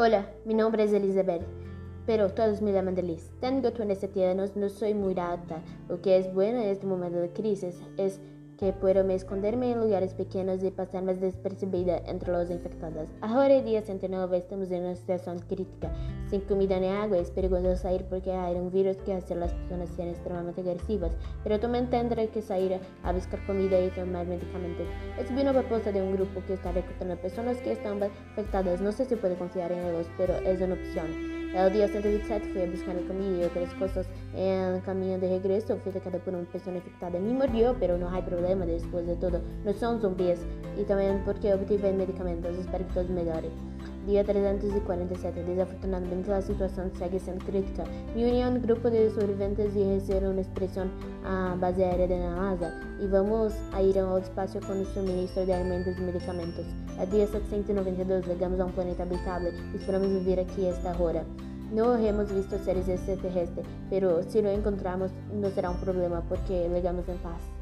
[0.00, 1.42] Hola, mi nombre es Elizabeth,
[2.06, 3.32] pero todos me llaman Liz.
[3.40, 5.60] Tengo 27 años, no soy muy alta.
[5.88, 8.20] Lo que es bueno en este momento de crisis es
[8.58, 13.08] que puedo me esconderme en lugares pequeños y pasar más despercibida entre los infectados.
[13.20, 15.92] Ahora, día 109, estamos en una situación crítica.
[16.28, 19.52] Sin comida ni agua es peligroso salir porque hay un virus que hace a las
[19.52, 21.12] personas ser extremadamente agresivas,
[21.44, 24.86] pero también tendré que salir a buscar comida y tomar medicamentos.
[25.18, 28.80] Es una propuesta de un grupo que está reclutando personas que están infectadas.
[28.80, 31.37] No sé si puede confiar en ellos, pero es una opción.
[31.54, 35.78] El día 127 fui a buscar comida y otras cosas en el camino de regreso.
[35.78, 37.18] Fui atacada por una persona infectada.
[37.18, 39.40] Me mordió, pero no hay problema después de todo.
[39.64, 40.40] No son zombies.
[40.78, 42.56] Y también porque obtuve medicamentos.
[42.58, 43.48] Espero que todo mejore.
[44.08, 45.44] Día 347.
[45.44, 47.84] Desafortunadamente la situación sigue siendo crítica.
[48.16, 50.90] Me uní a un grupo de sobreviventes y recibieron una expresión
[51.26, 52.80] a base aérea de la NASA.
[53.02, 56.64] Y vamos a ir al espacio con el suministro de alimentos y medicamentos.
[56.98, 59.52] El día 792 llegamos a un planeta habitable.
[59.74, 61.24] Esperamos vivir aquí esta hora.
[61.70, 67.06] No hemos visto seres extraterrestres, pero si lo encontramos no será un problema porque llegamos
[67.10, 67.57] en paz.